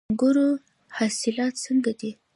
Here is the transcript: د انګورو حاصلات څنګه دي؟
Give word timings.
د 0.03 0.03
انګورو 0.09 0.47
حاصلات 0.97 1.53
څنګه 1.65 1.91
دي؟ 1.99 2.11